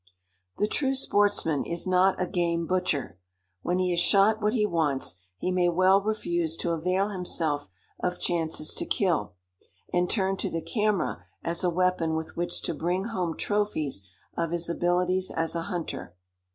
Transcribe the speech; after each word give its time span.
The 0.57 0.67
true 0.67 0.95
sportsman 0.95 1.63
is 1.63 1.85
not 1.85 2.19
a 2.19 2.25
game 2.25 2.65
butcher. 2.65 3.19
When 3.61 3.77
he 3.77 3.91
has 3.91 3.99
shot 3.99 4.41
what 4.41 4.53
he 4.55 4.65
wants, 4.65 5.17
he 5.37 5.51
may 5.51 5.69
well 5.69 6.01
refuse 6.01 6.57
to 6.57 6.71
avail 6.71 7.09
himself 7.09 7.69
of 7.99 8.19
chances 8.19 8.73
to 8.73 8.85
kill, 8.87 9.35
and 9.93 10.09
turn 10.09 10.37
to 10.37 10.49
the 10.49 10.63
camera 10.63 11.25
as 11.43 11.63
a 11.63 11.69
weapon 11.69 12.15
with 12.15 12.35
which 12.35 12.63
to 12.63 12.73
bring 12.73 13.03
home 13.09 13.37
trophies 13.37 14.01
of 14.35 14.49
his 14.49 14.69
abilities 14.71 15.29
as 15.29 15.53
a 15.55 15.61
hunter. 15.69 16.15